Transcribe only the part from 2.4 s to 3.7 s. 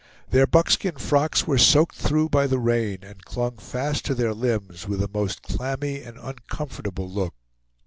the rain, and clung